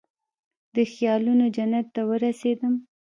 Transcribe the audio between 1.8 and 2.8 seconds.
ته ورسیدم